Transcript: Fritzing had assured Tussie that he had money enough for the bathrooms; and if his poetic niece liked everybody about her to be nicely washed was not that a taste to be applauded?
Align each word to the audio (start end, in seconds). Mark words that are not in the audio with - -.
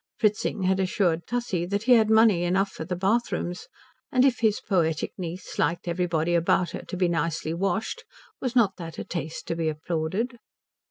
Fritzing 0.17 0.63
had 0.63 0.79
assured 0.79 1.27
Tussie 1.27 1.67
that 1.67 1.83
he 1.83 1.91
had 1.91 2.09
money 2.09 2.41
enough 2.43 2.71
for 2.71 2.83
the 2.83 2.95
bathrooms; 2.95 3.67
and 4.11 4.25
if 4.25 4.39
his 4.39 4.59
poetic 4.59 5.13
niece 5.15 5.59
liked 5.59 5.87
everybody 5.87 6.33
about 6.33 6.71
her 6.71 6.81
to 6.81 6.97
be 6.97 7.07
nicely 7.07 7.53
washed 7.53 8.03
was 8.39 8.55
not 8.55 8.77
that 8.77 8.97
a 8.97 9.03
taste 9.03 9.45
to 9.45 9.55
be 9.55 9.69
applauded? 9.69 10.39